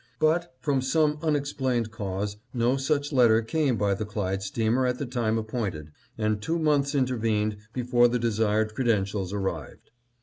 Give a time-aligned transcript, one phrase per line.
[0.19, 5.05] But, from some unexplained cause, no such letter came by the Clyde steamer at the
[5.05, 9.91] time appointed, and two months intervened before the desired credentials arrived.